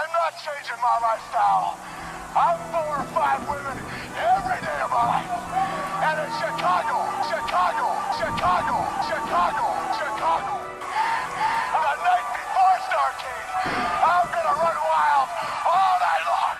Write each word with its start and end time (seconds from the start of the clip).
I'm 0.00 0.12
not 0.16 0.32
changing 0.40 0.80
my 0.80 0.96
lifestyle. 1.04 1.76
I'm 2.32 2.56
four 2.72 3.04
or 3.04 3.08
five 3.12 3.44
women 3.44 3.76
every 4.16 4.60
day 4.64 4.78
of 4.80 4.88
my 4.88 5.04
life. 5.12 5.28
And 5.28 6.16
in 6.24 6.30
Chicago, 6.40 7.04
Chicago, 7.28 7.86
Chicago, 8.16 8.76
Chicago, 9.04 9.66
Chicago. 10.00 10.52
The 10.88 11.94
night 12.00 12.28
before 12.32 12.76
Starrcade, 12.88 13.48
I'm 14.00 14.24
gonna 14.32 14.56
run 14.56 14.78
wild 14.88 15.28
all 15.68 15.94
night 16.00 16.24
long. 16.32 16.56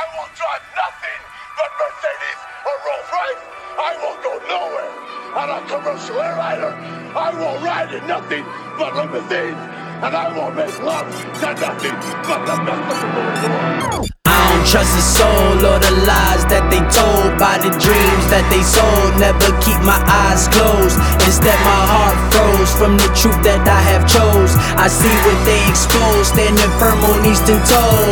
I 0.00 0.04
will 0.16 0.30
drive 0.32 0.64
nothing 0.80 1.20
but 1.60 1.70
Mercedes 1.76 2.40
or 2.64 2.76
Rolls 2.88 3.08
Royce. 3.20 3.44
I 3.76 3.92
will 4.00 4.16
go 4.24 4.32
nowhere 4.48 4.92
on 5.36 5.48
a 5.52 5.60
commercial 5.68 6.16
airliner. 6.16 6.72
I 7.12 7.36
will 7.36 7.60
ride 7.60 7.92
in 7.92 8.06
nothing 8.08 8.48
but 8.80 8.96
limousines. 8.96 9.79
And 10.00 10.16
I 10.16 10.32
won't 10.32 10.56
make 10.56 10.72
love 10.80 11.04
to 11.12 11.48
nothing 11.60 11.92
but 12.24 12.40
the 12.48 12.56
best 12.64 13.04
of 13.04 13.12
the. 13.12 14.08
I 14.24 14.40
don't 14.48 14.64
trust 14.64 14.96
a 14.96 15.04
soul 15.04 15.60
or 15.60 15.76
the 15.76 15.92
lies 16.08 16.48
that 16.48 16.64
they 16.72 16.80
told 16.88 17.36
by 17.36 17.60
the 17.60 17.68
dreams 17.76 18.24
that 18.32 18.48
they 18.48 18.64
sold. 18.64 19.20
Never 19.20 19.52
keep 19.60 19.76
my 19.84 20.00
eyes 20.00 20.48
closed. 20.48 20.96
Instead, 21.28 21.52
my 21.68 21.82
heart 21.84 22.16
froze 22.32 22.72
from 22.80 22.96
the 22.96 23.12
truth 23.12 23.36
that 23.44 23.60
I 23.68 23.76
have 23.92 24.08
chose. 24.08 24.56
I 24.80 24.88
see 24.88 25.12
what 25.28 25.36
they 25.44 25.60
expose, 25.68 26.32
standing 26.32 26.72
firm 26.80 26.96
on 27.04 27.20
Eastern 27.28 27.60
Toe. 27.68 28.08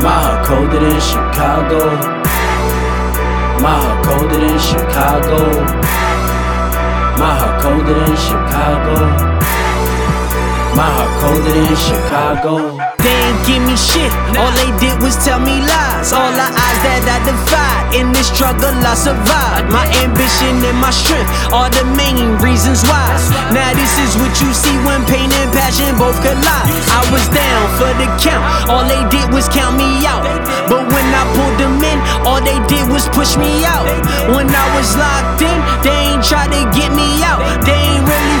My 0.00 0.16
heart 0.24 0.40
colder 0.48 0.88
than 0.88 1.00
Chicago. 1.04 1.84
My 3.60 3.76
heart 3.76 4.00
colder 4.08 4.40
than 4.40 4.56
Chicago. 4.56 5.40
My 7.20 7.32
heart 7.36 7.60
colder 7.60 7.92
than 7.92 8.16
Chicago. 8.16 9.37
My 10.78 10.86
heart 10.94 11.10
colder 11.18 11.50
than 11.58 11.74
Chicago. 11.74 12.78
They 13.02 13.10
ain't 13.10 13.42
give 13.42 13.66
me 13.66 13.74
shit. 13.74 14.14
All 14.38 14.54
they 14.54 14.70
did 14.78 14.94
was 15.02 15.18
tell 15.26 15.42
me 15.42 15.58
lies. 15.58 16.14
All 16.14 16.30
the 16.30 16.46
odds 16.46 16.80
that 16.86 17.02
I 17.02 17.18
defied. 17.26 17.98
In 17.98 18.14
this 18.14 18.30
struggle, 18.30 18.70
I 18.86 18.94
survived. 18.94 19.74
My 19.74 19.90
ambition 20.06 20.62
and 20.62 20.78
my 20.78 20.94
strength 20.94 21.26
are 21.50 21.66
the 21.66 21.82
main 21.98 22.38
reasons 22.38 22.86
why. 22.86 23.10
Now 23.50 23.74
this 23.74 23.90
is 23.98 24.14
what 24.22 24.30
you 24.38 24.54
see 24.54 24.78
when 24.86 25.02
pain 25.10 25.26
and 25.42 25.50
passion 25.50 25.98
both 25.98 26.14
collide. 26.22 26.70
I 26.94 27.02
was 27.10 27.26
down 27.34 27.64
for 27.74 27.90
the 27.98 28.06
count. 28.22 28.46
All 28.70 28.86
they 28.86 29.02
did 29.10 29.34
was 29.34 29.50
count 29.50 29.74
me 29.74 30.06
out. 30.06 30.22
But 30.70 30.86
when 30.94 31.06
I 31.10 31.26
pulled 31.34 31.58
them 31.58 31.82
in, 31.82 31.98
all 32.22 32.38
they 32.38 32.62
did 32.70 32.86
was 32.86 33.02
push 33.10 33.34
me 33.34 33.66
out. 33.66 33.82
When 34.30 34.46
I 34.46 34.66
was 34.78 34.94
locked 34.94 35.42
in, 35.42 35.58
they 35.82 36.14
ain't 36.14 36.22
try 36.22 36.46
to 36.46 36.62
get 36.70 36.94
me 36.94 37.18
out. 37.26 37.42
They 37.66 37.74
ain't 37.74 38.06
really 38.06 38.37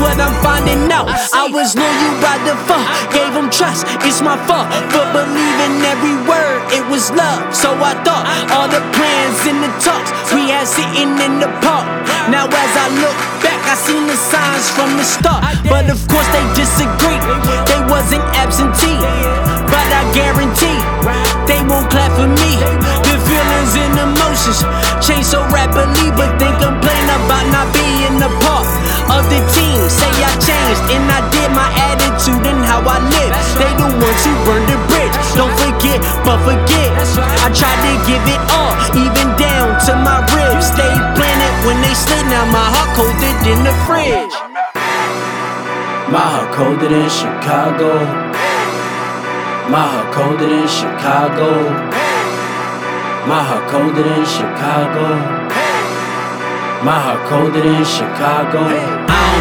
what 0.00 0.16
I'm 0.16 0.32
finding 0.40 0.88
out. 0.90 1.12
I 1.36 1.52
was 1.52 1.76
loyal 1.76 2.14
by 2.24 2.40
default, 2.42 2.88
gave 3.12 3.36
them 3.36 3.52
trust. 3.52 3.84
It's 4.02 4.24
my 4.24 4.34
fault 4.48 4.66
for 4.88 5.04
believing 5.12 5.84
every 5.84 6.16
word. 6.24 6.64
It 6.72 6.82
was 6.88 7.12
love, 7.12 7.52
so 7.52 7.76
I 7.76 7.92
thought 8.02 8.24
all 8.56 8.66
the 8.66 8.80
plans 8.96 9.38
and 9.44 9.60
the 9.60 9.70
talks 9.84 10.10
we 10.32 10.48
had 10.48 10.64
sitting 10.66 11.12
in 11.20 11.38
the 11.38 11.52
park. 11.60 11.84
Now 12.32 12.48
as 12.48 12.72
I 12.74 12.88
look 12.96 13.16
back, 13.44 13.60
I 13.68 13.76
seen 13.76 14.08
the 14.08 14.16
signs 14.16 14.66
from 14.72 14.96
the 14.96 15.04
start. 15.04 15.44
But 15.68 15.92
of 15.92 16.00
course 16.08 16.28
they 16.32 16.44
disagree. 16.56 17.20
They 17.68 17.80
wasn't 17.92 18.24
absentee, 18.40 18.98
but 19.68 19.88
I 19.92 20.02
guarantee 20.16 20.80
they 21.44 21.60
won't 21.68 21.92
clap 21.92 22.10
for 22.16 22.26
me. 22.26 22.52
The 23.04 23.14
feelings 23.28 23.72
and 23.76 23.94
emotions 24.08 24.64
change 25.04 25.28
so 25.28 25.44
rapidly, 25.52 26.08
but 26.16 26.40
they 26.40 26.52
complain 26.56 27.04
about 27.20 27.44
not 27.52 27.68
being 27.76 28.16
a 28.24 28.32
part 28.40 28.60
of 29.10 29.26
the 29.26 29.40
team. 29.50 29.82
Say 29.90 30.10
I 30.22 30.32
changed 30.38 30.84
and 30.94 31.06
I 31.10 31.20
did 31.34 31.50
my 31.50 31.68
attitude 31.90 32.44
and 32.46 32.62
how 32.62 32.80
I 32.86 32.98
live. 33.02 33.32
They 33.58 33.72
the 33.74 33.88
ones 33.90 34.22
who 34.22 34.32
burned 34.46 34.68
the 34.70 34.78
bridge. 34.86 35.14
Don't 35.34 35.54
forget, 35.58 35.98
but 36.22 36.38
forget. 36.46 36.90
I 37.42 37.50
tried 37.50 37.80
to 37.86 37.94
give 38.06 38.24
it 38.30 38.42
all, 38.54 38.74
even 38.94 39.28
down 39.34 39.78
to 39.90 39.92
my 39.98 40.22
ribs. 40.30 40.70
Stay 40.70 40.94
planted 41.18 41.54
when 41.66 41.78
they 41.82 41.94
slid. 41.94 42.24
Now 42.30 42.46
my 42.54 42.62
heart 42.62 42.90
colder 42.94 43.34
than 43.42 43.60
the 43.66 43.74
fridge. 43.86 44.34
My 46.10 46.26
heart 46.34 46.54
colder 46.54 46.88
than 46.88 47.08
Chicago. 47.10 47.92
My 49.70 49.86
heart 49.86 50.14
colder 50.14 50.46
than 50.46 50.66
Chicago. 50.66 51.50
My 53.26 53.42
heart 53.44 53.68
colder 53.70 54.02
than 54.02 54.24
Chicago. 54.26 55.06
My 56.82 56.98
heart 56.98 57.28
colder 57.28 57.62
than 57.62 57.84
Chicago. 57.84 58.99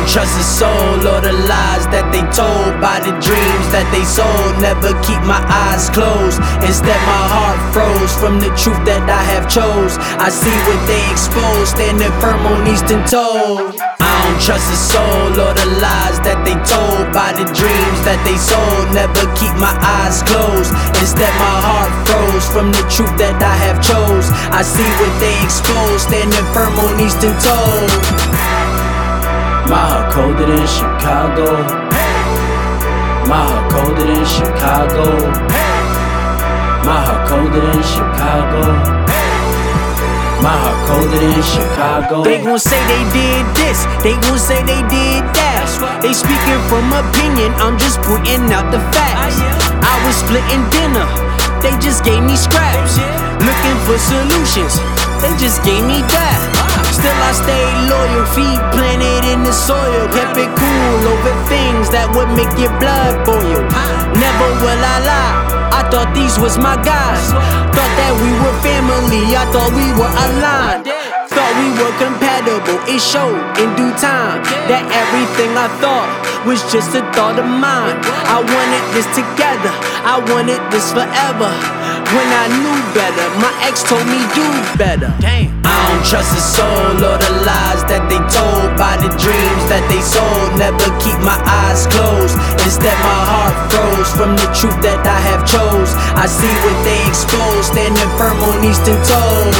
Trust 0.10 0.42
a 0.42 0.44
soul 0.44 1.06
or 1.06 1.22
the 1.22 1.38
lies 1.46 1.86
that 1.94 2.10
they 2.10 2.26
told 2.34 2.82
by 2.82 2.98
the 2.98 3.14
dreams 3.22 3.68
that 3.70 3.86
they 3.94 4.02
sold. 4.02 4.58
Never 4.58 4.90
keep 5.06 5.22
my 5.22 5.38
eyes 5.38 5.86
closed. 5.94 6.42
Instead, 6.66 6.98
my 7.06 7.26
heart 7.30 7.62
froze 7.70 8.10
from 8.18 8.42
the 8.42 8.50
truth 8.58 8.82
that 8.90 9.06
I 9.06 9.22
have 9.38 9.46
chose. 9.46 10.02
I 10.18 10.34
see 10.34 10.58
what 10.66 10.82
they 10.90 10.98
expose, 11.14 11.78
standing 11.78 12.10
firm 12.18 12.42
on 12.42 12.66
Eastern 12.66 13.06
Toe. 13.06 13.70
I 14.02 14.10
don't 14.26 14.42
trust 14.42 14.74
a 14.74 14.80
soul 14.82 15.30
or 15.46 15.54
the 15.54 15.70
lies 15.78 16.18
that 16.26 16.42
they 16.42 16.58
told 16.66 17.14
by 17.14 17.30
the 17.38 17.46
dreams 17.54 18.00
that 18.02 18.18
they 18.26 18.38
sold. 18.42 18.90
Never 18.90 19.30
keep 19.38 19.54
my 19.62 19.78
eyes 19.78 20.26
closed. 20.26 20.74
Instead, 20.98 21.30
my 21.38 21.58
heart 21.62 21.94
froze 22.10 22.50
from 22.50 22.74
the 22.74 22.82
truth 22.90 23.14
that 23.22 23.38
I 23.46 23.56
have 23.62 23.78
chose. 23.78 24.34
I 24.50 24.66
see 24.66 24.90
what 24.98 25.14
they 25.22 25.38
expose, 25.46 26.10
standing 26.10 26.50
firm 26.50 26.74
on 26.82 26.98
Eastern 26.98 27.38
Toe. 27.46 28.39
My 29.70 29.78
heart 29.78 30.12
colder 30.12 30.48
than 30.50 30.66
Chicago. 30.66 31.46
My 33.30 33.38
heart 33.38 33.70
colder 33.70 34.02
than 34.02 34.26
Chicago. 34.26 35.06
My 36.82 36.98
heart 37.06 37.30
colder 37.30 37.62
than 37.62 37.84
Chicago. 37.86 38.62
My 40.42 40.56
heart 40.58 40.80
colder 40.90 41.22
than 41.22 41.44
Chicago. 41.54 42.24
They 42.24 42.42
gon' 42.42 42.58
say 42.58 42.82
they 42.90 43.04
did 43.14 43.46
this, 43.54 43.86
they 44.02 44.18
gon' 44.26 44.40
say 44.42 44.58
they 44.66 44.82
did 44.90 45.22
that. 45.38 45.70
They 46.02 46.18
speaking 46.18 46.62
from 46.66 46.90
opinion, 46.90 47.54
I'm 47.62 47.78
just 47.78 48.02
pointing 48.02 48.50
out 48.50 48.74
the 48.74 48.82
facts. 48.90 49.38
I 49.86 49.96
was 50.02 50.18
splitting 50.18 50.66
dinner, 50.74 51.06
they 51.62 51.78
just 51.78 52.02
gave 52.04 52.24
me 52.26 52.34
scraps. 52.34 52.98
Looking 53.38 53.78
for 53.86 54.02
solutions, 54.02 54.82
they 55.22 55.30
just 55.38 55.62
gave 55.62 55.86
me 55.86 56.02
that. 56.10 56.39
Still 57.00 57.16
I 57.16 57.32
stayed 57.32 57.80
loyal, 57.88 58.28
feet 58.36 58.60
planted 58.76 59.24
in 59.32 59.48
the 59.48 59.56
soil. 59.56 60.04
Kept 60.12 60.36
it 60.36 60.52
cool 60.52 61.00
over 61.08 61.32
things 61.48 61.88
that 61.96 62.12
would 62.12 62.28
make 62.36 62.52
your 62.60 62.76
blood 62.76 63.24
boil. 63.24 63.64
Never 64.20 64.48
will 64.60 64.84
I 64.84 64.98
lie. 65.08 65.36
I 65.80 65.88
thought 65.88 66.12
these 66.12 66.36
was 66.44 66.60
my 66.60 66.76
guys. 66.84 67.32
Thought 67.72 67.94
that 68.04 68.14
we 68.20 68.36
were 68.44 68.58
family. 68.60 69.32
I 69.32 69.48
thought 69.48 69.72
we 69.72 69.96
were 69.96 70.12
aligned. 70.12 70.92
Thought 71.32 71.54
we 71.64 71.72
were 71.80 71.96
compatible. 72.04 72.84
It 72.92 73.00
showed 73.00 73.48
in 73.56 73.72
due 73.80 73.96
time 73.96 74.44
that 74.68 74.84
everything 74.92 75.56
I 75.56 75.72
thought 75.80 76.12
was 76.44 76.60
just 76.68 77.00
a 77.00 77.04
thought 77.16 77.40
of 77.40 77.48
mine. 77.48 77.96
I 78.28 78.44
wanted 78.44 78.84
this 78.92 79.08
together. 79.16 79.72
I 80.04 80.20
wanted 80.36 80.60
this 80.68 80.92
forever. 80.92 81.52
When 82.12 82.28
I 82.28 82.46
knew 82.60 82.76
better, 82.92 83.19
ex 83.70 83.84
told 83.86 84.06
me 84.10 84.18
do 84.34 84.46
better. 84.82 85.14
Damn. 85.22 85.54
I 85.62 85.78
don't 85.88 86.02
trust 86.02 86.34
a 86.34 86.42
soul 86.42 86.98
or 87.06 87.18
the 87.22 87.34
lies 87.46 87.86
that 87.86 88.10
they 88.10 88.18
told 88.34 88.74
by 88.82 88.98
the 88.98 89.14
dreams 89.22 89.64
that 89.70 89.86
they 89.86 90.02
sold. 90.02 90.58
Never 90.58 90.90
keep 90.98 91.20
my 91.22 91.38
eyes 91.46 91.86
closed. 91.94 92.34
Instead, 92.66 92.98
my 93.06 93.22
heart 93.30 93.56
froze 93.70 94.10
from 94.18 94.34
the 94.34 94.50
truth 94.58 94.76
that 94.82 95.06
I 95.06 95.20
have 95.30 95.46
chose. 95.46 95.94
I 96.18 96.26
see 96.26 96.50
what 96.66 96.78
they 96.82 96.98
expose, 97.06 97.70
standing 97.70 98.12
firm 98.18 98.42
on 98.42 98.58
Eastern 98.66 98.98
Toe. 99.06 99.54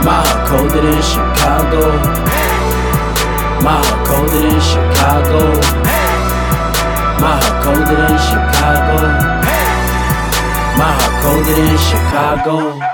My 0.00 0.24
heart 0.24 0.40
colder 0.48 0.80
than 0.80 1.02
Chicago. 1.04 1.84
My 3.60 3.76
heart 3.84 4.00
colder 4.08 4.40
than 4.40 4.60
Chicago. 4.64 5.44
My 7.20 7.36
heart 7.36 7.56
colder 7.60 7.96
than 8.00 8.16
Chicago. 8.16 9.49
Than 11.50 11.76
Chicago. 11.78 12.89